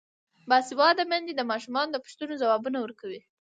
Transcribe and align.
باسواده 0.49 1.03
میندې 1.11 1.33
د 1.35 1.41
ماشومانو 1.51 1.93
د 1.93 1.97
پوښتنو 2.03 2.39
ځوابونه 2.41 2.77
ورکوي. 2.81 3.21